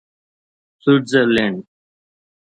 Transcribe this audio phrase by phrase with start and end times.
[0.83, 1.57] Switzerland